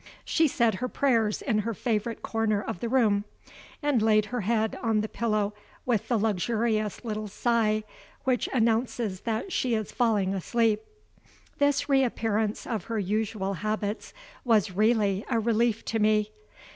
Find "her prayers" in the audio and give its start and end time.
0.81-1.43